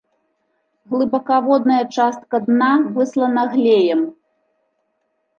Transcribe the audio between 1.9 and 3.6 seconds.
частка дна выслана